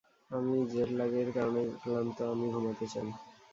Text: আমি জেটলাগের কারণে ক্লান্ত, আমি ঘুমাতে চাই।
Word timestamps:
আমি 0.31 0.57
জেটলাগের 0.71 1.29
কারণে 1.35 1.61
ক্লান্ত, 1.81 2.17
আমি 2.33 2.45
ঘুমাতে 2.53 2.85
চাই। 2.93 3.09